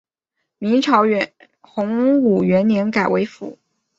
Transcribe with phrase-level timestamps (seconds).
[0.57, 1.03] 明朝
[1.61, 3.59] 洪武元年改为府。